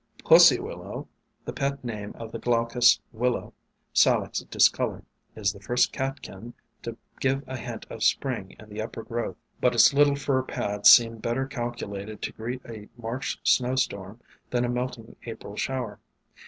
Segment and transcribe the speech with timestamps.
[0.23, 1.05] PussyWillow,
[1.45, 3.53] the pet name of the Glaucous Wil low,
[3.93, 5.03] Salix discolor,
[5.35, 9.93] is the first catkin to give a hint of Spring in the uppergrowth, but its
[9.93, 14.19] little fur pads seem better calculated to greet a March snowstorm
[14.49, 15.99] than a melting April shower.